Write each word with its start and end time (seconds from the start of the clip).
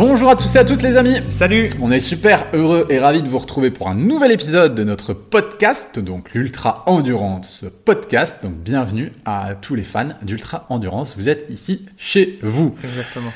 Bonjour 0.00 0.30
à 0.30 0.36
tous 0.36 0.56
et 0.56 0.58
à 0.58 0.64
toutes 0.64 0.80
les 0.80 0.96
amis 0.96 1.18
Salut 1.28 1.68
On 1.78 1.92
est 1.92 2.00
super 2.00 2.46
heureux 2.54 2.86
et 2.88 2.98
ravis 2.98 3.20
de 3.20 3.28
vous 3.28 3.36
retrouver 3.36 3.70
pour 3.70 3.86
un 3.86 3.94
nouvel 3.94 4.32
épisode 4.32 4.74
de 4.74 4.82
notre 4.82 5.12
podcast, 5.12 5.98
donc 5.98 6.32
l'Ultra 6.32 6.84
Endurance 6.86 7.66
Podcast. 7.84 8.38
Donc 8.42 8.54
bienvenue 8.54 9.12
à 9.26 9.50
tous 9.60 9.74
les 9.74 9.82
fans 9.82 10.08
d'Ultra 10.22 10.64
Endurance, 10.70 11.16
vous 11.18 11.28
êtes 11.28 11.50
ici 11.50 11.84
chez 11.98 12.38
vous. 12.40 12.74
Exactement. 12.82 13.30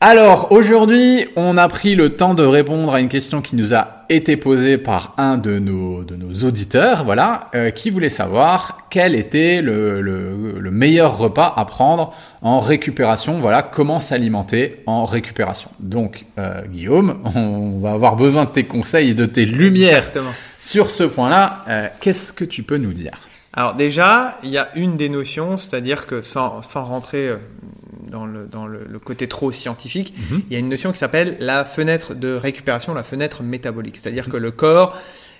Alors 0.00 0.50
aujourd'hui, 0.50 1.28
on 1.36 1.56
a 1.56 1.68
pris 1.68 1.94
le 1.94 2.10
temps 2.16 2.34
de 2.34 2.42
répondre 2.42 2.92
à 2.92 2.98
une 2.98 3.08
question 3.08 3.40
qui 3.40 3.54
nous 3.54 3.72
a 3.72 3.97
été 4.08 4.36
posée 4.36 4.78
par 4.78 5.14
un 5.18 5.36
de 5.36 5.58
nos, 5.58 6.02
de 6.02 6.16
nos 6.16 6.46
auditeurs, 6.46 7.04
voilà, 7.04 7.50
euh, 7.54 7.70
qui 7.70 7.90
voulait 7.90 8.08
savoir 8.08 8.86
quel 8.90 9.14
était 9.14 9.60
le, 9.60 10.00
le, 10.00 10.58
le, 10.58 10.70
meilleur 10.70 11.18
repas 11.18 11.52
à 11.56 11.64
prendre 11.64 12.14
en 12.42 12.60
récupération, 12.60 13.40
voilà, 13.40 13.62
comment 13.62 14.00
s'alimenter 14.00 14.82
en 14.86 15.04
récupération. 15.04 15.70
Donc 15.80 16.24
euh, 16.38 16.62
Guillaume, 16.66 17.18
on 17.34 17.80
va 17.80 17.92
avoir 17.92 18.16
besoin 18.16 18.44
de 18.44 18.50
tes 18.50 18.64
conseils 18.64 19.10
et 19.10 19.14
de 19.14 19.26
tes 19.26 19.44
lumières 19.44 19.98
Exactement. 19.98 20.30
sur 20.58 20.90
ce 20.90 21.04
point-là. 21.04 21.64
Euh, 21.68 21.88
Qu'est-ce 22.00 22.32
que 22.32 22.44
tu 22.44 22.62
peux 22.62 22.78
nous 22.78 22.92
dire? 22.92 23.12
Alors 23.52 23.74
déjà, 23.74 24.38
il 24.42 24.50
y 24.50 24.58
a 24.58 24.68
une 24.74 24.96
des 24.96 25.08
notions, 25.08 25.56
c'est-à-dire 25.56 26.06
que 26.06 26.22
sans, 26.22 26.62
sans 26.62 26.84
rentrer 26.84 27.32
dans 28.10 28.26
le, 28.26 28.46
dans 28.46 28.66
le, 28.66 28.84
le 28.88 28.98
côté 28.98 29.28
trop 29.28 29.52
scientifique, 29.52 30.14
Mhm. 30.30 30.42
il 30.48 30.52
y 30.52 30.56
a 30.56 30.58
une 30.58 30.68
notion 30.68 30.92
qui 30.92 30.98
s'appelle 30.98 31.36
la 31.40 31.64
fenêtre 31.64 32.14
de 32.14 32.34
récupération, 32.34 32.94
la 32.94 33.02
fenêtre 33.02 33.42
métabolique. 33.42 33.96
C'est-à-dire 33.96 34.28
que 34.28 34.36
le 34.36 34.50
corps, 34.50 34.96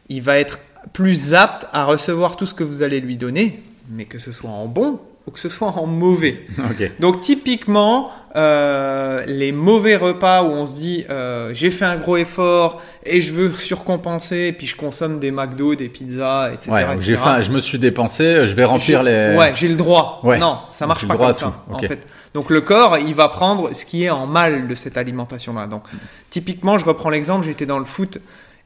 il 0.08 0.22
va 0.22 0.38
être 0.38 0.58
plus 0.92 1.34
apte 1.34 1.66
à 1.72 1.84
recevoir 1.84 2.36
tout 2.36 2.46
ce 2.46 2.54
que 2.54 2.64
vous 2.64 2.82
allez 2.82 3.00
lui 3.00 3.16
donner, 3.16 3.62
mais 3.90 4.04
que 4.04 4.18
ce 4.18 4.32
soit 4.32 4.50
en 4.50 4.66
bon 4.66 5.00
ou 5.26 5.30
que 5.30 5.38
ce 5.40 5.48
soit 5.48 5.68
en 5.68 5.86
mauvais. 5.86 6.46
Donc 7.00 7.20
typiquement, 7.20 8.10
euh, 8.36 9.24
les 9.26 9.52
mauvais 9.52 9.96
repas 9.96 10.42
où 10.42 10.48
on 10.48 10.66
se 10.66 10.74
dit 10.74 11.04
euh, 11.10 11.50
j'ai 11.54 11.70
fait 11.70 11.84
un 11.84 11.96
gros 11.96 12.16
effort 12.16 12.80
et 13.04 13.20
je 13.22 13.32
veux 13.32 13.50
surcompenser, 13.50 14.48
et 14.48 14.52
puis 14.52 14.66
je 14.66 14.76
consomme 14.76 15.18
des 15.18 15.30
McDo, 15.30 15.74
des 15.74 15.88
pizzas, 15.88 16.50
etc. 16.52 16.70
Ouais, 16.70 16.82
etc. 16.82 16.96
j'ai 17.00 17.16
faim, 17.16 17.40
je 17.40 17.50
me 17.50 17.60
suis 17.60 17.78
dépensé, 17.78 18.46
je 18.46 18.52
vais 18.54 18.64
remplir 18.64 19.02
les. 19.02 19.34
Ouais, 19.36 19.52
j'ai 19.54 19.68
le 19.68 19.76
droit. 19.76 20.20
Ouais. 20.24 20.38
Non, 20.38 20.58
ça 20.70 20.86
marche 20.86 21.06
pas 21.06 21.16
comme 21.16 21.34
ça. 21.34 21.64
En 21.70 21.78
fait. 21.78 22.06
Donc 22.34 22.50
le 22.50 22.60
corps, 22.60 22.98
il 22.98 23.14
va 23.14 23.28
prendre 23.28 23.72
ce 23.74 23.84
qui 23.86 24.04
est 24.04 24.10
en 24.10 24.26
mal 24.26 24.68
de 24.68 24.74
cette 24.74 24.96
alimentation-là. 24.98 25.66
Donc 25.66 25.84
typiquement, 26.30 26.76
je 26.78 26.84
reprends 26.84 27.10
l'exemple, 27.10 27.46
j'étais 27.46 27.66
dans 27.66 27.78
le 27.78 27.84
foot 27.86 28.18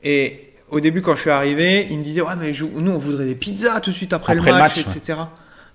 et 0.02 0.40
au 0.70 0.80
début 0.80 1.02
quand 1.02 1.14
je 1.14 1.20
suis 1.20 1.30
arrivé, 1.30 1.86
il 1.90 1.98
me 1.98 2.02
disait 2.02 2.22
ouais 2.22 2.32
mais 2.38 2.54
je- 2.54 2.64
nous 2.64 2.90
on 2.90 2.98
voudrait 2.98 3.26
des 3.26 3.34
pizzas 3.34 3.78
tout 3.80 3.90
de 3.90 3.94
suite 3.94 4.12
après, 4.12 4.32
Après 4.32 4.50
le 4.50 4.56
le 4.56 4.62
match, 4.62 4.76
ouais. 4.78 4.92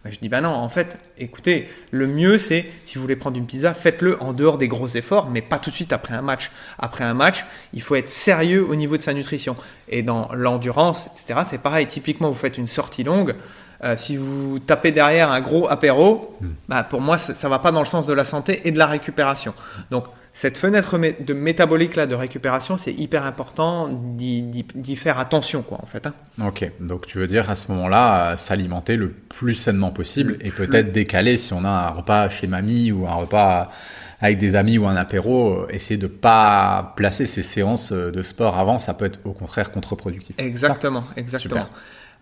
Ben, 0.08 0.14
je 0.14 0.20
dis 0.20 0.30
bah 0.30 0.40
non, 0.40 0.52
en 0.52 0.70
fait, 0.70 0.98
écoutez, 1.18 1.68
le 1.92 2.08
mieux 2.08 2.38
c'est 2.38 2.66
si 2.86 2.96
vous 2.96 3.02
voulez 3.02 3.18
prendre 3.18 3.36
une 3.38 3.46
pizza, 3.46 3.74
faites-le 3.74 4.22
en 4.24 4.32
dehors 4.32 4.58
des 4.58 4.70
gros 4.70 4.88
efforts, 4.88 5.30
mais 5.30 5.42
pas 5.42 5.60
tout 5.60 5.70
de 5.70 5.76
suite 5.76 5.92
après 5.92 6.14
un 6.14 6.22
match. 6.22 6.50
Après 6.80 7.04
un 7.04 7.14
match, 7.14 7.46
il 7.74 7.82
faut 7.82 7.96
être 7.96 8.08
sérieux 8.08 8.66
au 8.66 8.76
niveau 8.76 8.96
de 8.96 9.02
sa 9.02 9.14
nutrition. 9.14 9.58
Et 9.90 10.04
dans 10.04 10.30
l'endurance, 10.34 11.08
etc., 11.08 11.42
c'est 11.46 11.58
pareil. 11.62 11.88
Typiquement, 11.88 12.30
vous 12.30 12.36
faites 12.36 12.58
une 12.58 12.68
sortie 12.68 13.04
longue. 13.04 13.36
euh, 13.84 13.96
si 13.98 14.16
vous 14.18 14.60
tapez 14.60 14.92
derrière 14.92 15.30
un 15.30 15.42
gros 15.42 15.70
apéro, 15.70 16.38
bah, 16.68 16.84
pour 16.84 17.02
moi, 17.02 17.18
ça, 17.18 17.36
ça 17.36 17.50
va 17.50 17.60
pas 17.60 17.72
dans 17.72 17.82
le 17.82 17.86
sens 17.86 18.08
de 18.08 18.14
la 18.14 18.26
santé 18.26 18.62
et 18.64 18.72
de 18.72 18.78
la 18.78 18.88
récupération. 18.88 19.54
Donc, 19.92 20.06
cette 20.40 20.56
fenêtre 20.56 21.00
de 21.00 21.34
métabolique 21.34 21.96
là 21.96 22.06
de 22.06 22.14
récupération, 22.14 22.78
c'est 22.78 22.94
hyper 22.94 23.24
important 23.26 23.88
d'y- 23.90 24.96
faire 24.96 25.18
attention, 25.18 25.64
quoi, 25.64 25.80
en 25.82 25.88
fait. 25.88 26.06
hein. 26.06 26.14
Ok, 26.46 26.70
donc 26.80 27.08
tu 27.08 27.18
veux 27.18 27.26
dire 27.26 27.50
à 27.50 27.56
ce 27.56 27.72
moment-là, 27.72 28.34
euh, 28.34 28.38
s'alimenter 28.38 28.98
le 28.98 29.10
plus 29.10 29.56
sainement 29.56 29.90
possible 29.90 30.34
Le 30.40 30.46
et 30.46 30.52
peut-être 30.52 30.92
décaler 30.92 31.38
si 31.38 31.54
on 31.54 31.66
a 31.66 31.70
un 31.70 31.90
repas 31.90 32.30
chez 32.30 32.46
mamie 32.46 32.92
ou 32.92 33.08
un 33.08 33.16
repas 33.16 33.72
avec 34.20 34.38
des 34.40 34.56
amis 34.56 34.78
ou 34.78 34.88
un 34.88 34.96
apéro, 34.96 35.54
euh, 35.54 35.68
essayer 35.70 35.98
de 35.98 36.08
pas 36.08 36.94
placer 36.96 37.26
ces 37.26 37.44
séances 37.44 37.92
euh, 37.92 38.12
de 38.12 38.24
sport 38.24 38.58
avant, 38.58 38.80
ça 38.80 38.94
peut 38.94 39.06
être 39.06 39.20
au 39.26 39.34
contraire 39.34 39.72
contre-productif. 39.72 40.36
Exactement, 40.40 41.04
exactement. 41.16 41.54
Super. 41.66 41.70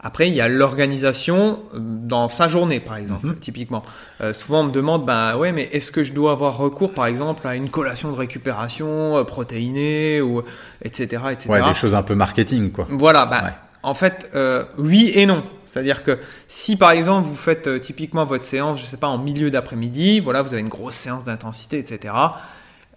Après, 0.02 0.28
il 0.28 0.36
y 0.36 0.42
a 0.42 0.50
l'organisation 0.50 1.64
euh, 1.74 1.78
dans 1.80 2.28
sa 2.30 2.48
journée, 2.50 2.80
par 2.82 2.98
exemple, 2.98 3.28
Mhm. 3.28 3.36
typiquement. 3.38 3.82
Euh, 4.22 4.34
souvent, 4.34 4.60
on 4.60 4.64
me 4.66 4.72
demande, 4.72 5.06
ben 5.06 5.38
ouais, 5.38 5.52
mais 5.54 5.64
est-ce 5.72 5.92
que 5.92 6.04
je 6.04 6.12
dois 6.14 6.34
avoir 6.34 6.58
recours, 6.58 6.94
par 6.94 7.06
exemple, 7.06 7.48
à 7.48 7.56
une 7.56 7.70
collation 7.70 8.12
de 8.12 8.18
récupération 8.18 9.18
euh, 9.18 9.24
protéinée 9.24 10.22
ou 10.22 10.44
etc., 10.82 11.24
etc. 11.32 11.50
Ouais, 11.50 11.64
des 11.64 11.74
choses 11.74 11.96
un 11.96 12.04
peu 12.04 12.14
marketing, 12.14 12.72
quoi. 12.72 12.88
Voilà, 12.90 13.26
bah, 13.26 13.42
Ouais. 13.46 13.50
en 13.84 13.94
fait, 13.94 14.30
euh, 14.36 14.66
oui 14.78 15.12
et 15.16 15.26
non. 15.26 15.44
C'est-à-dire 15.76 16.06
que 16.06 16.20
si 16.48 16.78
par 16.78 16.92
exemple 16.92 17.28
vous 17.28 17.36
faites 17.36 17.68
euh, 17.68 17.80
typiquement 17.80 18.24
votre 18.24 18.46
séance, 18.46 18.80
je 18.80 18.86
sais 18.86 18.96
pas, 18.96 19.08
en 19.08 19.18
milieu 19.18 19.52
d'après-midi, 19.52 20.22
voilà, 20.22 20.42
vous 20.42 20.54
avez 20.54 20.62
une 20.62 20.70
grosse 20.70 20.96
séance 20.96 21.26
d'intensité, 21.26 21.78
etc. 21.78 22.14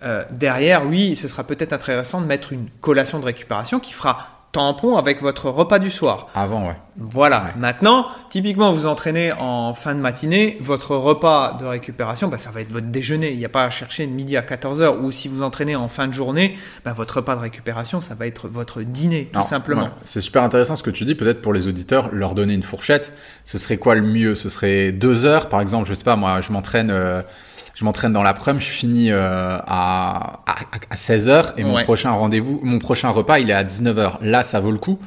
euh, 0.04 0.24
derrière, 0.30 0.86
oui, 0.86 1.16
ce 1.16 1.26
sera 1.26 1.42
peut-être 1.42 1.72
intéressant 1.72 2.20
de 2.20 2.26
mettre 2.26 2.52
une 2.52 2.68
collation 2.80 3.18
de 3.18 3.24
récupération 3.24 3.80
qui 3.80 3.92
fera 3.92 4.37
tampon 4.58 4.96
avec 4.96 5.22
votre 5.22 5.48
repas 5.50 5.78
du 5.78 5.90
soir. 5.90 6.28
Avant, 6.34 6.66
ouais. 6.66 6.76
Voilà. 6.96 7.44
Ouais. 7.44 7.50
Maintenant, 7.56 8.06
typiquement, 8.28 8.72
vous 8.72 8.86
entraînez 8.86 9.32
en 9.38 9.72
fin 9.72 9.94
de 9.94 10.00
matinée, 10.00 10.56
votre 10.60 10.96
repas 10.96 11.56
de 11.60 11.64
récupération, 11.64 12.26
bah, 12.26 12.38
ça 12.38 12.50
va 12.50 12.60
être 12.60 12.72
votre 12.72 12.88
déjeuner. 12.88 13.30
Il 13.30 13.38
n'y 13.38 13.44
a 13.44 13.48
pas 13.48 13.62
à 13.62 13.70
chercher 13.70 14.04
de 14.06 14.10
midi 14.12 14.36
à 14.36 14.42
14h. 14.42 14.98
Ou 15.00 15.12
si 15.12 15.28
vous 15.28 15.42
entraînez 15.42 15.76
en 15.76 15.86
fin 15.86 16.08
de 16.08 16.12
journée, 16.12 16.58
bah, 16.84 16.92
votre 16.92 17.18
repas 17.18 17.36
de 17.36 17.40
récupération, 17.40 18.00
ça 18.00 18.14
va 18.14 18.26
être 18.26 18.48
votre 18.48 18.82
dîner, 18.82 19.26
tout 19.32 19.38
Alors, 19.38 19.48
simplement. 19.48 19.82
ouais, 19.84 19.90
c'est 20.02 20.20
super 20.20 20.42
intéressant 20.42 20.74
ce 20.74 20.82
que 20.82 20.90
tu 20.90 21.04
dis. 21.04 21.14
Peut-être 21.14 21.40
pour 21.40 21.52
les 21.52 21.68
auditeurs, 21.68 22.08
leur 22.12 22.34
donner 22.34 22.54
une 22.54 22.64
fourchette. 22.64 23.12
Ce 23.44 23.58
serait 23.58 23.76
quoi 23.76 23.94
le 23.94 24.02
mieux? 24.02 24.34
Ce 24.34 24.48
serait 24.48 24.90
deux 24.90 25.24
heures, 25.24 25.48
par 25.48 25.60
exemple. 25.60 25.88
Je 25.88 25.94
sais 25.94 26.04
pas, 26.04 26.16
moi, 26.16 26.40
je 26.40 26.52
m'entraîne, 26.52 26.90
euh, 26.90 27.22
je 27.74 27.84
m'entraîne 27.84 28.12
dans 28.12 28.22
l'après-midi. 28.22 28.64
Je 28.64 28.70
finis 28.70 29.10
euh, 29.10 29.58
à, 29.66 30.40
à, 30.46 30.54
à 30.90 30.96
16 30.96 31.28
heures 31.28 31.52
et 31.56 31.64
mon 31.64 31.74
Ouais. 31.76 31.84
prochain 31.84 32.10
rendez-vous, 32.10 32.60
mon 32.62 32.78
prochain 32.78 33.08
repas, 33.10 33.38
il 33.38 33.50
est 33.50 33.54
à 33.54 33.64
19 33.64 33.98
heures. 33.98 34.18
Là, 34.22 34.42
ça 34.42 34.60
vaut 34.60 34.70
le 34.72 34.78
coup. 34.78 34.98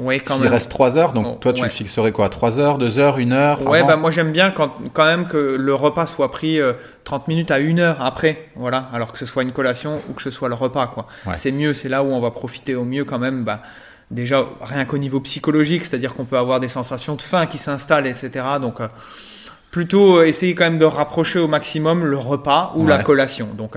Oui, 0.00 0.20
quand 0.20 0.34
S'il 0.34 0.48
reste 0.48 0.70
3 0.72 0.98
heures, 0.98 1.12
donc 1.12 1.24
Oh, 1.28 1.36
toi, 1.40 1.52
tu 1.52 1.60
ouais. 1.62 1.68
le 1.68 1.72
fixerais 1.72 2.10
quoi 2.10 2.28
3 2.28 2.58
heures, 2.58 2.78
2 2.78 2.98
heures, 2.98 3.18
1 3.18 3.30
heure 3.30 3.64
Ouais, 3.64 3.78
avant 3.78 3.86
bah 3.88 3.96
moi 3.96 4.10
j'aime 4.10 4.32
bien 4.32 4.50
quand, 4.50 4.72
quand 4.92 5.04
même 5.04 5.28
que 5.28 5.36
le 5.36 5.72
repas 5.74 6.06
soit 6.06 6.32
pris 6.32 6.60
euh, 6.60 6.72
30 7.04 7.28
minutes 7.28 7.52
à 7.52 7.56
1 7.60 7.78
heure 7.78 7.96
après, 8.04 8.48
voilà, 8.56 8.88
alors 8.92 9.12
que 9.12 9.18
ce 9.18 9.24
soit 9.26 9.44
une 9.44 9.52
collation 9.52 10.00
ou 10.10 10.14
que 10.14 10.22
ce 10.22 10.32
soit 10.32 10.48
le 10.48 10.56
repas, 10.56 10.88
quoi. 10.88 11.06
Ouais. 11.26 11.34
C'est 11.36 11.52
mieux, 11.52 11.74
c'est 11.74 11.88
là 11.88 12.02
où 12.02 12.08
on 12.08 12.18
va 12.18 12.32
profiter 12.32 12.74
au 12.74 12.82
mieux 12.84 13.04
quand 13.04 13.20
même, 13.20 13.44
bah, 13.44 13.60
déjà 14.10 14.44
rien 14.62 14.84
qu'au 14.84 14.98
niveau 14.98 15.20
psychologique, 15.20 15.84
c'est-à-dire 15.84 16.16
qu'on 16.16 16.24
peut 16.24 16.38
avoir 16.38 16.58
des 16.58 16.66
sensations 16.68 17.14
de 17.14 17.22
faim 17.22 17.46
qui 17.46 17.58
s'installent, 17.58 18.08
etc. 18.08 18.30
Donc 18.60 18.80
euh, 18.80 18.88
plutôt 19.74 20.18
euh, 20.18 20.26
essayer 20.26 20.54
quand 20.54 20.62
même 20.62 20.78
de 20.78 20.84
rapprocher 20.84 21.40
au 21.40 21.48
maximum 21.48 22.04
le 22.04 22.16
repas 22.16 22.72
ou 22.76 22.86
la 22.86 23.02
collation. 23.02 23.48
Donc 23.58 23.74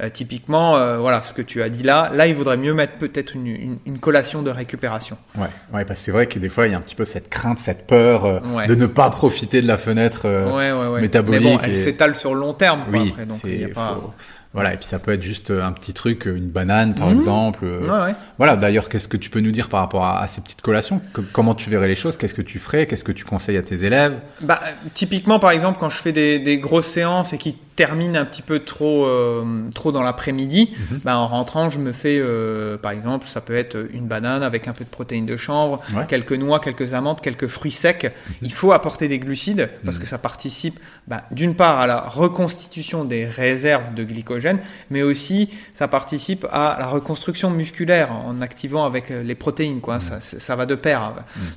euh, 0.00 0.08
typiquement, 0.10 0.76
euh, 0.76 0.98
voilà, 0.98 1.22
ce 1.22 1.32
que 1.32 1.42
tu 1.42 1.62
as 1.62 1.68
dit 1.68 1.82
là, 1.82 2.10
là 2.14 2.26
il 2.26 2.34
vaudrait 2.34 2.56
mieux 2.56 2.74
mettre 2.74 2.98
peut-être 2.98 3.34
une, 3.34 3.46
une, 3.46 3.78
une 3.86 3.98
collation 3.98 4.42
de 4.42 4.50
récupération. 4.50 5.16
Ouais, 5.36 5.46
ouais, 5.72 5.84
parce 5.84 6.00
que 6.00 6.04
c'est 6.06 6.12
vrai 6.12 6.26
que 6.26 6.38
des 6.38 6.48
fois, 6.48 6.66
il 6.66 6.72
y 6.72 6.74
a 6.74 6.78
un 6.78 6.82
petit 6.82 6.94
peu 6.94 7.04
cette 7.04 7.30
crainte, 7.30 7.58
cette 7.58 7.86
peur 7.86 8.24
euh, 8.24 8.40
Ouais. 8.54 8.66
de 8.66 8.74
ne 8.74 8.86
pas 8.86 9.08
profiter 9.10 9.62
de 9.62 9.66
la 9.66 9.76
fenêtre. 9.78 10.26
ouais, 10.26 10.72
ouais, 10.72 10.86
ouais. 10.94 11.00
métabolique 11.00 11.42
Mais 11.44 11.52
bon, 11.56 11.60
elle 11.62 11.70
et- 11.72 11.74
s'étale 11.74 12.16
sur 12.16 12.34
le 12.34 12.40
long 12.40 12.52
terme, 12.52 12.80
quoi, 12.90 12.98
Oui, 13.00 13.08
après, 13.10 13.26
donc 13.26 13.38
c'est 13.42 13.48
il 13.50 13.60
y 13.60 13.64
a 13.64 13.68
pas... 13.68 13.98
faut- 14.00 14.12
Voilà, 14.52 14.72
et 14.72 14.76
puis 14.78 14.86
ça 14.86 14.98
peut 14.98 15.12
être 15.12 15.22
juste 15.22 15.50
un 15.50 15.72
petit 15.72 15.92
truc, 15.92 16.24
une 16.24 16.48
banane 16.48 16.94
par 16.94 17.08
Mhm. 17.10 17.16
exemple. 17.16 17.64
Ouais, 17.64 17.90
ouais. 17.90 18.14
Voilà, 18.38 18.56
d'ailleurs, 18.56 18.88
qu'est-ce 18.88 19.06
que 19.08 19.18
tu 19.18 19.28
peux 19.28 19.40
nous 19.40 19.50
dire 19.50 19.68
par 19.68 19.80
rapport 19.80 20.04
à, 20.06 20.22
à 20.22 20.26
ces 20.28 20.40
petites 20.40 20.62
collations? 20.62 21.02
Que- 21.12 21.20
Comment 21.20 21.54
tu 21.54 21.68
verrais 21.68 21.88
les 21.88 21.94
choses? 21.94 22.16
Qu'est-ce 22.16 22.32
que 22.32 22.40
tu 22.40 22.58
ferais? 22.58 22.86
Qu'est-ce 22.86 23.04
que 23.04 23.12
tu 23.12 23.24
conseilles 23.24 23.58
à 23.58 23.62
tes 23.62 23.84
élèves? 23.84 24.18
Bah, 24.40 24.58
typiquement, 24.94 25.38
par 25.38 25.50
exemple, 25.50 25.76
quand 25.78 25.90
je 25.90 25.98
fais 25.98 26.12
des, 26.12 26.38
des 26.38 26.56
grosses 26.58 26.86
séances 26.86 27.34
et 27.34 27.38
qui 27.38 27.54
terminent 27.76 28.18
un 28.18 28.24
petit 28.24 28.40
peu 28.40 28.60
trop, 28.60 29.04
euh, 29.04 29.44
trop 29.74 29.85
dans 29.92 30.02
l'après-midi, 30.02 30.70
Mhm. 30.90 31.00
bah, 31.04 31.16
en 31.18 31.26
rentrant, 31.26 31.70
je 31.70 31.78
me 31.78 31.92
fais, 31.92 32.18
euh, 32.20 32.76
par 32.76 32.92
exemple, 32.92 33.26
ça 33.26 33.40
peut 33.40 33.54
être 33.56 33.76
une 33.92 34.06
banane 34.06 34.42
avec 34.42 34.68
un 34.68 34.72
peu 34.72 34.84
de 34.84 34.90
protéines 34.90 35.26
de 35.26 35.36
chanvre, 35.36 35.80
Ouais. 35.94 36.00
Mhm. 36.02 36.06
quelques 36.06 36.32
noix, 36.32 36.60
quelques 36.60 36.94
amandes, 36.94 37.20
quelques 37.20 37.46
fruits 37.48 37.70
secs. 37.70 38.12
Il 38.42 38.52
faut 38.52 38.72
apporter 38.72 39.08
des 39.08 39.18
glucides 39.18 39.68
parce 39.84 39.98
que 39.98 40.06
ça 40.06 40.18
participe, 40.18 40.78
bah, 41.06 41.22
d'une 41.30 41.54
part, 41.54 41.78
à 41.80 41.86
la 41.86 42.00
reconstitution 42.00 43.04
des 43.04 43.24
réserves 43.26 43.94
de 43.94 44.04
glycogène, 44.04 44.58
mais 44.90 45.02
aussi 45.02 45.50
ça 45.74 45.88
participe 45.88 46.46
à 46.52 46.76
la 46.78 46.86
reconstruction 46.86 47.50
musculaire 47.50 48.12
en 48.12 48.40
activant 48.40 48.84
avec 48.84 49.10
euh, 49.10 49.22
les 49.22 49.34
protéines, 49.34 49.80
quoi. 49.80 50.00
Ça, 50.00 50.20
ça 50.20 50.56
va 50.56 50.66
de 50.66 50.74
pair. 50.74 51.12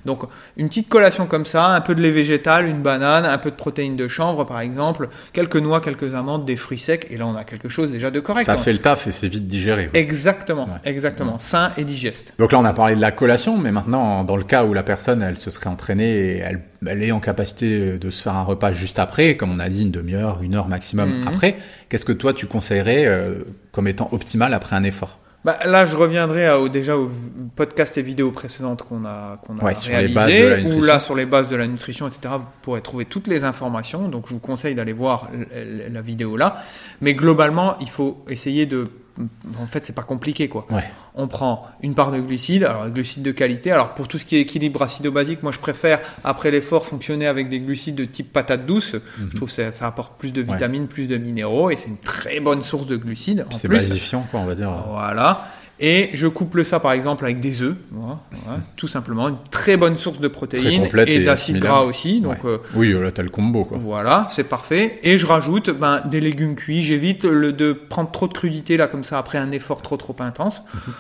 Donc, 0.05 0.21
une 0.57 0.67
petite 0.69 0.89
collation 0.89 1.25
comme 1.27 1.45
ça, 1.45 1.67
un 1.67 1.81
peu 1.81 1.95
de 1.95 2.01
lait 2.01 2.11
végétal, 2.11 2.67
une 2.67 2.81
banane, 2.81 3.25
un 3.25 3.37
peu 3.37 3.51
de 3.51 3.55
protéines 3.55 3.95
de 3.95 4.07
chanvre 4.07 4.43
par 4.45 4.59
exemple, 4.61 5.09
quelques 5.33 5.55
noix, 5.57 5.81
quelques 5.81 6.15
amandes, 6.15 6.45
des 6.45 6.55
fruits 6.55 6.79
secs, 6.79 7.07
et 7.09 7.17
là 7.17 7.25
on 7.27 7.35
a 7.35 7.43
quelque 7.43 7.69
chose 7.69 7.91
déjà 7.91 8.11
de 8.11 8.18
correct. 8.19 8.45
Ça 8.45 8.53
hein. 8.53 8.57
fait 8.57 8.71
le 8.73 8.79
taf 8.79 9.07
et 9.07 9.11
c'est 9.11 9.27
vite 9.27 9.47
digéré. 9.47 9.89
Exactement, 9.93 10.65
Ouais. 10.65 10.79
exactement, 10.85 11.39
sain 11.39 11.71
et 11.77 11.83
digeste. 11.85 12.33
Donc 12.37 12.51
là, 12.51 12.59
on 12.59 12.65
a 12.65 12.73
parlé 12.73 12.95
de 12.95 13.01
la 13.01 13.11
collation, 13.11 13.57
mais 13.57 13.71
maintenant, 13.71 14.23
dans 14.23 14.37
le 14.37 14.43
cas 14.43 14.63
où 14.65 14.73
la 14.73 14.83
personne, 14.83 15.21
elle 15.21 15.37
se 15.37 15.49
serait 15.51 15.67
entraînée 15.69 16.09
et 16.09 16.37
elle, 16.37 16.61
elle 16.85 17.03
est 17.03 17.11
en 17.11 17.19
capacité 17.19 17.97
de 17.97 18.09
se 18.09 18.21
faire 18.23 18.35
un 18.35 18.43
repas 18.43 18.71
juste 18.73 18.99
après, 18.99 19.35
comme 19.37 19.51
on 19.51 19.59
a 19.59 19.69
dit, 19.69 19.81
une 19.83 19.91
demi-heure, 19.91 20.39
une 20.41 20.55
heure 20.55 20.67
maximum 20.67 21.21
Mhm. 21.21 21.27
après, 21.27 21.57
qu'est-ce 21.89 22.05
que 22.05 22.11
toi, 22.13 22.33
tu 22.33 22.45
conseillerais 22.47 23.05
euh, 23.05 23.35
comme 23.71 23.87
étant 23.87 24.09
optimal 24.11 24.53
après 24.53 24.75
un 24.75 24.83
effort? 24.83 25.19
Bah, 25.45 25.57
là, 25.65 25.85
je 25.85 25.95
reviendrai 25.95 26.47
à- 26.47 26.59
au, 26.59 26.67
déjà 26.67 26.97
aux 26.97 27.09
podcasts 27.55 27.97
et 27.97 28.01
vidéos 28.01 28.31
précédentes 28.31 28.83
qu'on 28.83 29.05
a, 29.05 29.37
qu'on 29.45 29.57
a 29.57 29.63
Ouais, 29.63 29.73
la 30.49 30.55
où 30.55 30.63
nutrition. 30.63 30.81
là, 30.85 30.99
sur 30.99 31.15
les 31.15 31.25
bases 31.25 31.47
de 31.47 31.55
la 31.55 31.65
nutrition, 31.65 32.07
etc., 32.09 32.33
vous 32.39 32.45
pourrez 32.61 32.81
trouver 32.81 33.05
toutes 33.05 33.27
les 33.27 33.45
informations. 33.45 34.09
Donc, 34.09 34.25
je 34.27 34.33
vous 34.33 34.41
conseille 34.41 34.75
d'aller 34.75 34.91
voir 34.91 35.29
la 35.89 36.01
vidéo 36.01 36.35
là. 36.35 36.57
Mais 36.99 37.13
globalement, 37.13 37.77
il 37.79 37.89
faut 37.89 38.23
essayer 38.27 38.65
de 38.65 38.89
en 39.61 39.65
fait, 39.65 39.83
c'est 39.85 39.93
pas 39.95 40.03
compliqué, 40.03 40.47
quoi. 40.47 40.65
Ouais. 40.69 40.83
On 41.15 41.27
prend 41.27 41.67
une 41.81 41.95
part 41.95 42.11
de 42.11 42.19
glucides, 42.19 42.63
alors 42.63 42.85
des 42.85 42.91
glucides 42.91 43.23
de 43.23 43.31
qualité. 43.31 43.71
Alors 43.71 43.93
pour 43.93 44.07
tout 44.07 44.17
ce 44.17 44.25
qui 44.25 44.37
est 44.37 44.41
équilibre 44.41 44.81
acido-basique, 44.81 45.43
moi 45.43 45.51
je 45.51 45.59
préfère 45.59 45.99
après 46.23 46.51
l'effort 46.51 46.85
fonctionner 46.85 47.27
avec 47.27 47.49
des 47.49 47.59
glucides 47.59 47.95
de 47.95 48.05
type 48.05 48.31
patate 48.31 48.65
douce. 48.65 48.95
Je 49.31 49.35
trouve 49.35 49.49
que 49.49 49.53
ça, 49.55 49.71
ça 49.73 49.87
apporte 49.87 50.17
plus 50.17 50.31
de 50.31 50.41
Mhm. 50.43 50.49
Ouais. 50.49 50.55
vitamines, 50.55 50.87
plus 50.87 51.07
de 51.07 51.17
minéraux 51.17 51.69
et 51.69 51.75
c'est 51.75 51.89
une 51.89 51.97
très 51.97 52.39
bonne 52.39 52.63
source 52.63 52.85
de 52.87 52.95
glucides. 52.95 53.45
C'est 53.51 53.67
plus. 53.67 53.77
basifiant, 53.77 54.25
quoi, 54.31 54.39
on 54.39 54.45
va 54.45 54.55
dire. 54.55 54.71
Voilà. 54.89 55.45
Et 55.81 56.09
je 56.13 56.27
couple 56.27 56.65
ça 56.65 56.79
par 56.79 56.91
exemple 56.91 57.23
avec 57.23 57.39
des 57.39 57.61
œufs, 57.61 57.75
voilà, 57.91 58.19
voilà, 58.43 58.59
tout 58.75 58.87
simplement 58.87 59.29
une 59.29 59.37
très 59.49 59.77
bonne 59.77 59.97
source 59.97 60.19
de 60.19 60.27
protéines 60.27 60.87
et 61.07 61.19
d'acides 61.19 61.59
gras 61.59 61.81
aussi. 61.83 62.19
Donc 62.21 62.43
Ouais. 62.43 62.51
euh, 62.51 62.57
Oui, 62.75 62.93
là, 62.93 63.11
t'as 63.11 63.23
le 63.23 63.29
combo, 63.29 63.63
quoi. 63.63 63.77
voilà, 63.81 64.27
c'est 64.31 64.43
parfait. 64.43 64.99
Et 65.03 65.17
je 65.17 65.25
rajoute 65.25 65.69
ben, 65.69 66.01
des 66.05 66.19
légumes 66.19 66.55
cuits. 66.55 66.83
J'évite 66.83 67.23
le, 67.23 67.53
de 67.53 67.71
prendre 67.73 68.11
trop 68.11 68.27
de 68.27 68.33
crudité 68.33 68.75
là 68.77 68.87
comme 68.87 69.03
ça 69.05 69.17
après 69.19 69.37
un 69.37 69.51
effort 69.51 69.81
trop 69.81 69.95
trop 69.97 70.15
intense. 70.19 70.61
Mhm. 70.73 70.93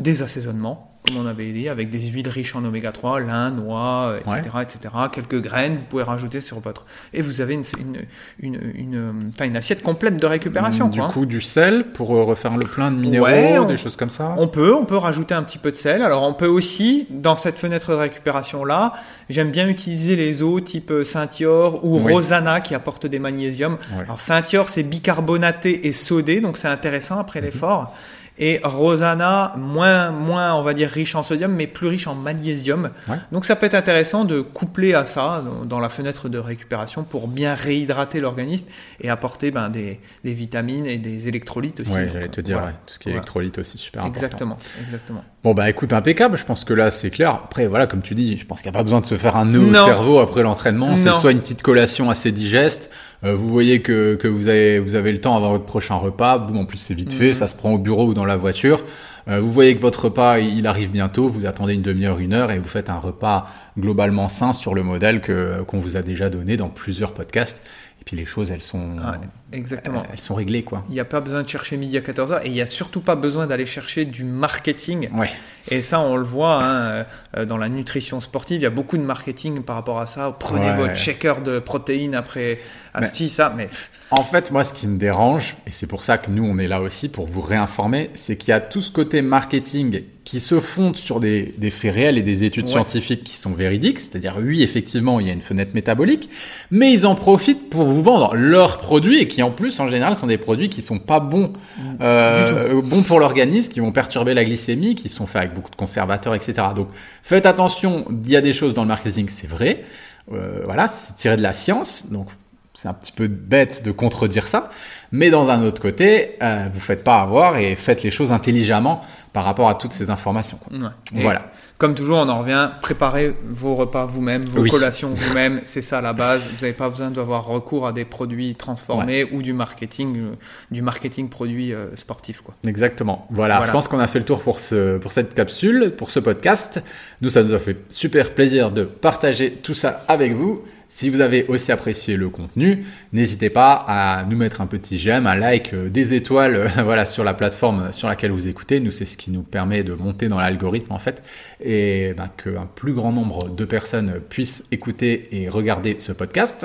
Des 0.00 0.22
assaisonnements, 0.22 0.93
comme 1.06 1.18
on 1.18 1.26
avait 1.26 1.52
dit, 1.52 1.68
avec 1.68 1.90
des 1.90 2.00
huiles 2.06 2.28
riches 2.30 2.56
en 2.56 2.64
oméga 2.64 2.90
3, 2.90 3.20
lin, 3.20 3.50
noix, 3.50 4.08
euh, 4.08 4.18
etc., 4.20 4.56
etc. 4.62 4.94
Quelques 5.12 5.38
graines, 5.42 5.76
vous 5.76 5.84
pouvez 5.84 6.02
rajouter 6.02 6.40
sur 6.40 6.60
votre. 6.60 6.86
Et 7.12 7.20
vous 7.20 7.42
avez 7.42 7.52
une, 7.54 7.62
une, 7.78 7.98
une, 8.40 8.72
une, 8.74 9.30
enfin, 9.34 9.44
une 9.44 9.56
assiette 9.58 9.82
complète 9.82 10.16
de 10.16 10.24
récupération. 10.26 10.88
Du 10.88 10.98
quoi, 11.00 11.08
hein. 11.08 11.12
coup, 11.12 11.26
du 11.26 11.42
sel 11.42 11.90
pour 11.92 12.16
euh, 12.16 12.22
refaire 12.24 12.56
le 12.56 12.64
plein 12.64 12.90
de 12.90 12.96
minéraux, 12.96 13.26
Ouais, 13.26 13.58
on- 13.58 13.66
des 13.66 13.76
choses 13.76 13.96
comme 13.96 14.08
ça. 14.08 14.34
On 14.38 14.48
peut, 14.48 14.74
on 14.74 14.86
peut 14.86 14.96
rajouter 14.96 15.34
un 15.34 15.42
petit 15.42 15.58
peu 15.58 15.70
de 15.70 15.76
sel. 15.76 16.00
Alors 16.02 16.22
on 16.22 16.32
peut 16.32 16.46
aussi, 16.46 17.06
dans 17.10 17.36
cette 17.36 17.58
fenêtre 17.58 17.90
de 17.90 17.96
récupération 17.96 18.64
là, 18.64 18.94
j'aime 19.28 19.50
bien 19.50 19.68
utiliser 19.68 20.16
les 20.16 20.42
eaux 20.42 20.60
type 20.60 20.90
euh, 20.90 21.04
Saint-Yor 21.04 21.84
ou 21.84 21.98
Oui. 22.00 22.12
Rosana 22.14 22.62
qui 22.62 22.74
apportent 22.74 23.06
des 23.06 23.18
magnésiums. 23.18 23.76
Ouais. 23.94 24.04
Alors 24.04 24.20
Saint-Yor 24.20 24.70
c'est 24.70 24.82
bicarbonaté 24.82 25.86
et 25.86 25.92
sodé, 25.92 26.40
donc 26.40 26.56
c'est 26.56 26.68
intéressant 26.68 27.18
après 27.18 27.40
Mhm. 27.40 27.44
l'effort. 27.46 27.94
Et 28.36 28.60
Rosana, 28.64 29.54
moins, 29.56 30.10
moins, 30.10 30.54
on 30.54 30.62
va 30.62 30.74
dire, 30.74 30.90
riche 30.90 31.14
en 31.14 31.22
sodium, 31.22 31.52
mais 31.52 31.68
plus 31.68 31.86
riche 31.86 32.08
en 32.08 32.16
magnésium. 32.16 32.90
Ouais. 33.08 33.16
Donc 33.30 33.44
ça 33.44 33.54
peut 33.54 33.66
être 33.66 33.74
intéressant 33.74 34.24
de 34.24 34.40
coupler 34.40 34.92
à 34.92 35.06
ça 35.06 35.44
dans, 35.64 35.78
la 35.78 35.88
fenêtre 35.88 36.28
de 36.28 36.38
récupération 36.38 37.04
pour 37.04 37.28
bien 37.28 37.54
réhydrater 37.54 38.20
l'organisme 38.20 38.66
et 39.00 39.08
apporter 39.08 39.52
ben, 39.52 39.70
des, 39.70 40.00
des 40.24 40.32
vitamines 40.32 40.86
et 40.86 40.98
des 40.98 41.28
électrolytes 41.28 41.80
aussi. 41.80 41.90
Donc, 41.90 42.08
j'allais 42.12 42.28
te 42.28 42.40
dire, 42.40 42.56
voilà. 42.56 42.72
ouais, 42.72 42.78
tout 42.86 42.94
ce 42.94 42.98
qui 42.98 43.08
est 43.08 43.12
Voilà. 43.12 43.22
électrolyte 43.22 43.58
aussi, 43.58 43.78
super 43.78 44.02
important. 44.02 44.16
Exactement, 44.16 44.58
exactement. 44.84 45.24
Bon, 45.44 45.52
bah 45.52 45.68
écoute, 45.68 45.92
impeccable, 45.92 46.38
je 46.38 46.44
pense 46.44 46.64
que 46.64 46.72
là, 46.72 46.90
c'est 46.90 47.10
clair. 47.10 47.30
Après, 47.44 47.66
voilà, 47.66 47.86
comme 47.86 48.00
tu 48.00 48.14
dis, 48.14 48.38
je 48.38 48.46
pense 48.46 48.62
qu'il 48.62 48.70
n'y 48.70 48.76
a 48.76 48.78
pas 48.78 48.82
besoin 48.82 49.00
de 49.00 49.06
se 49.06 49.16
faire 49.16 49.36
un 49.36 49.44
nœud 49.44 49.60
au 49.60 49.74
cerveau 49.74 50.18
après 50.18 50.42
l'entraînement. 50.42 50.96
C'est 50.96 51.10
soit 51.12 51.32
une 51.32 51.40
petite 51.40 51.62
collation 51.62 52.10
assez 52.10 52.32
digeste, 52.32 52.90
euh, 53.22 53.34
vous 53.34 53.48
voyez 53.48 53.80
que, 53.80 54.14
que 54.16 54.28
vous, 54.28 54.48
avez, 54.48 54.78
vous 54.78 54.94
avez 54.96 55.12
le 55.12 55.20
temps 55.20 55.36
avant 55.36 55.50
votre 55.52 55.64
prochain 55.66 55.94
repas, 55.94 56.38
boum, 56.38 56.56
en 56.58 56.64
plus 56.64 56.78
c'est 56.78 56.94
vite 56.94 57.12
Mhm. 57.12 57.18
fait, 57.18 57.34
ça 57.34 57.46
se 57.46 57.54
prend 57.54 57.70
au 57.72 57.78
bureau 57.78 58.06
ou 58.06 58.14
dans 58.14 58.24
la 58.24 58.36
voiture. 58.36 58.84
Euh, 59.28 59.40
vous 59.40 59.50
voyez 59.50 59.74
que 59.74 59.80
votre 59.80 60.06
repas, 60.06 60.38
il 60.40 60.66
arrive 60.66 60.90
bientôt, 60.90 61.28
vous 61.28 61.46
attendez 61.46 61.72
une 61.74 61.82
demi-heure, 61.82 62.18
une 62.18 62.34
heure, 62.34 62.50
et 62.50 62.58
vous 62.58 62.68
faites 62.68 62.90
un 62.90 62.98
repas 62.98 63.46
globalement 63.78 64.28
sain 64.28 64.52
sur 64.52 64.74
le 64.74 64.82
modèle 64.82 65.20
que 65.20 65.62
qu'on 65.66 65.78
vous 65.78 65.96
a 65.96 66.02
déjà 66.02 66.28
donné 66.28 66.56
dans 66.58 66.68
plusieurs 66.68 67.14
podcasts. 67.14 67.62
Et 68.00 68.04
puis 68.04 68.16
les 68.16 68.26
choses, 68.26 68.50
elles 68.50 68.60
sont, 68.60 68.96
Ouais, 68.98 69.18
exactement. 69.54 70.02
elles 70.12 70.18
sont 70.20 70.34
réglées, 70.34 70.62
quoi. 70.62 70.84
Il 70.88 70.92
n'y 70.94 71.00
a 71.00 71.04
pas 71.04 71.20
besoin 71.20 71.42
de 71.42 71.48
chercher 71.48 71.76
midi 71.76 71.96
à 71.96 72.00
14h 72.00 72.40
et 72.42 72.46
il 72.48 72.52
n'y 72.52 72.60
a 72.62 72.66
surtout 72.66 73.00
pas 73.00 73.16
besoin 73.16 73.46
d'aller 73.46 73.66
chercher 73.66 74.04
du 74.04 74.24
marketing. 74.24 75.08
Ouais. 75.14 75.30
Et 75.70 75.80
ça, 75.80 76.00
on 76.00 76.16
le 76.16 76.24
voit 76.24 76.62
hein, 76.62 77.06
euh, 77.38 77.44
dans 77.46 77.56
la 77.56 77.68
nutrition 77.70 78.20
sportive. 78.20 78.60
Il 78.60 78.64
y 78.64 78.66
a 78.66 78.70
beaucoup 78.70 78.98
de 78.98 79.02
marketing 79.02 79.62
par 79.62 79.76
rapport 79.76 79.98
à 80.00 80.06
ça. 80.06 80.36
Prenez 80.38 80.66
Ouais. 80.70 80.76
votre 80.76 80.94
shaker 80.94 81.40
de 81.42 81.58
protéines 81.58 82.14
après 82.14 82.60
Asti, 82.92 83.28
ça. 83.30 83.52
Mais 83.56 83.68
En 84.10 84.22
fait, 84.22 84.50
moi, 84.52 84.62
ce 84.62 84.72
qui 84.74 84.86
me 84.86 84.98
dérange, 84.98 85.56
et 85.66 85.70
c'est 85.72 85.86
pour 85.88 86.04
ça 86.04 86.16
que 86.18 86.30
nous, 86.30 86.44
on 86.44 86.58
est 86.58 86.68
là 86.68 86.80
aussi 86.82 87.08
pour 87.08 87.26
vous 87.26 87.40
réinformer, 87.40 88.10
c'est 88.14 88.36
qu'il 88.36 88.50
y 88.50 88.52
a 88.52 88.60
tout 88.60 88.80
ce 88.82 88.90
côté 88.90 89.20
marketing 89.22 90.02
qui 90.24 90.38
se 90.40 90.58
fonde 90.60 90.96
sur 90.96 91.18
des, 91.20 91.54
des 91.58 91.70
faits 91.70 91.94
réels 91.94 92.16
et 92.18 92.22
des 92.22 92.44
études 92.44 92.64
Ouais. 92.66 92.70
scientifiques 92.72 93.24
qui 93.24 93.36
sont 93.36 93.52
véridiques. 93.52 93.98
C'est-à-dire, 94.00 94.36
oui, 94.40 94.62
effectivement, 94.62 95.18
il 95.20 95.26
y 95.26 95.30
a 95.30 95.32
une 95.32 95.40
fenêtre 95.40 95.72
métabolique, 95.74 96.28
mais 96.70 96.92
ils 96.92 97.04
en 97.06 97.14
profitent 97.14 97.68
pour 97.70 97.84
vous 97.84 98.02
vendre 98.02 98.34
leurs 98.34 98.78
produits 98.78 99.18
et 99.20 99.28
qui, 99.28 99.42
en 99.44 99.50
plus, 99.50 99.78
en 99.78 99.88
général, 99.88 100.16
sont 100.16 100.26
des 100.26 100.38
produits 100.38 100.68
qui 100.68 100.82
sont 100.82 100.98
pas 100.98 101.20
bons, 101.20 101.52
euh, 102.00 102.82
bons 102.82 103.02
pour 103.02 103.20
l'organisme, 103.20 103.72
qui 103.72 103.80
vont 103.80 103.92
perturber 103.92 104.34
la 104.34 104.44
glycémie, 104.44 104.94
qui 104.96 105.08
sont 105.08 105.26
faits 105.26 105.42
avec 105.42 105.54
beaucoup 105.54 105.70
de 105.70 105.76
conservateurs, 105.76 106.34
etc. 106.34 106.54
Donc, 106.74 106.88
faites 107.22 107.46
attention. 107.46 108.04
Il 108.10 108.30
y 108.30 108.36
a 108.36 108.40
des 108.40 108.52
choses 108.52 108.74
dans 108.74 108.82
le 108.82 108.88
marketing, 108.88 109.28
c'est 109.28 109.46
vrai. 109.46 109.84
Euh, 110.32 110.62
voilà, 110.64 110.88
c'est 110.88 111.14
tiré 111.16 111.36
de 111.36 111.42
la 111.42 111.52
science. 111.52 112.10
Donc, 112.10 112.28
c'est 112.72 112.88
un 112.88 112.94
petit 112.94 113.12
peu 113.12 113.28
bête 113.28 113.84
de 113.84 113.92
contredire 113.92 114.48
ça, 114.48 114.70
mais 115.12 115.30
dans 115.30 115.50
un 115.50 115.62
autre 115.62 115.80
côté, 115.80 116.36
euh, 116.42 116.66
vous 116.72 116.80
faites 116.80 117.04
pas 117.04 117.20
avoir 117.20 117.56
et 117.56 117.76
faites 117.76 118.02
les 118.02 118.10
choses 118.10 118.32
intelligemment 118.32 119.00
par 119.34 119.44
rapport 119.44 119.68
à 119.68 119.74
toutes 119.74 119.92
ces 119.92 120.08
informations. 120.08 120.56
quoi. 120.56 120.78
Ouais. 120.78 120.88
Et 121.14 121.22
Voilà. 121.22 121.50
Comme 121.76 121.94
toujours, 121.96 122.18
on 122.18 122.28
en 122.28 122.38
revient. 122.38 122.70
Préparez 122.80 123.34
vos 123.44 123.74
repas 123.74 124.06
vous-même, 124.06 124.42
vos 124.42 124.60
Oui. 124.62 124.70
collations 124.70 125.10
vous-même. 125.12 125.60
C'est 125.64 125.82
ça 125.82 126.00
la 126.00 126.12
base. 126.12 126.40
Vous 126.42 126.60
n'avez 126.62 126.72
pas 126.72 126.88
besoin 126.88 127.10
d'avoir 127.10 127.44
recours 127.44 127.86
à 127.86 127.92
des 127.92 128.04
produits 128.04 128.54
transformés 128.54 129.24
ou 129.32 129.42
du 129.42 129.52
marketing, 129.52 130.16
euh, 130.18 130.30
du 130.70 130.82
marketing 130.82 131.28
produit 131.28 131.74
euh, 131.74 131.94
sportif, 131.96 132.40
quoi. 132.42 132.54
Exactement. 132.64 133.26
Voilà, 133.30 133.56
Voilà. 133.56 133.66
je 133.66 133.72
pense 133.72 133.88
qu'on 133.88 133.98
a 133.98 134.06
fait 134.06 134.20
le 134.20 134.24
tour 134.24 134.40
pour, 134.40 134.60
ce, 134.60 134.98
pour 134.98 135.10
cette 135.10 135.34
capsule, 135.34 135.94
pour 135.98 136.10
ce 136.10 136.20
podcast. 136.20 136.80
Nous, 137.20 137.28
ça 137.30 137.42
nous 137.42 137.52
a 137.54 137.58
fait 137.58 137.76
super 137.90 138.34
plaisir 138.34 138.70
de 138.70 138.84
partager 138.84 139.50
tout 139.54 139.74
ça 139.74 140.04
avec 140.06 140.32
vous. 140.32 140.62
Si 140.96 141.10
vous 141.10 141.20
avez 141.20 141.44
aussi 141.48 141.72
apprécié 141.72 142.16
le 142.16 142.28
contenu, 142.28 142.84
n'hésitez 143.12 143.50
pas 143.50 143.84
à 143.88 144.24
nous 144.30 144.36
mettre 144.36 144.60
un 144.60 144.66
petit 144.66 144.96
j'aime, 144.96 145.26
un 145.26 145.34
like, 145.34 145.74
euh, 145.74 145.88
des 145.88 146.14
étoiles, 146.14 146.70
voilà, 146.84 147.04
sur 147.04 147.24
la 147.24 147.34
plateforme 147.34 147.92
sur 147.92 148.06
laquelle 148.06 148.30
vous 148.30 148.46
écoutez. 148.46 148.78
Nous, 148.78 148.92
c'est 148.92 149.04
ce 149.04 149.18
qui 149.18 149.32
nous 149.32 149.42
permet 149.42 149.82
de 149.82 149.92
monter 149.92 150.28
dans 150.28 150.38
l'algorithme, 150.38 150.92
en 150.92 151.00
fait, 151.00 151.24
et 151.60 152.14
ben, 152.16 152.30
qu'un 152.36 152.68
plus 152.76 152.92
grand 152.92 153.10
nombre 153.10 153.48
de 153.48 153.64
personnes 153.64 154.20
puissent 154.28 154.66
écouter 154.70 155.30
et 155.32 155.48
regarder 155.48 155.96
ce 155.98 156.12
podcast. 156.12 156.64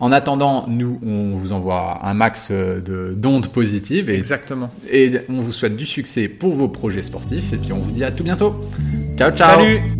En 0.00 0.10
attendant, 0.10 0.64
nous, 0.68 0.98
on 1.04 1.36
vous 1.36 1.52
envoie 1.52 1.98
un 2.02 2.14
max 2.14 2.50
de 2.50 3.12
d'ondes 3.14 3.48
positives 3.48 4.08
et 4.08 4.14
Exactement. 4.14 4.70
et 4.90 5.12
on 5.28 5.42
vous 5.42 5.52
souhaite 5.52 5.76
du 5.76 5.84
succès 5.84 6.28
pour 6.28 6.54
vos 6.54 6.68
projets 6.68 7.02
sportifs. 7.02 7.52
Et 7.52 7.58
puis 7.58 7.74
on 7.74 7.80
vous 7.80 7.90
dit 7.90 8.04
à 8.04 8.10
tout 8.10 8.24
bientôt. 8.24 8.54
Ciao, 9.18 9.30
ciao 9.32 9.60
Salut 9.60 9.95